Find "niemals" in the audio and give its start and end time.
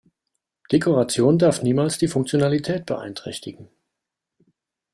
1.61-1.99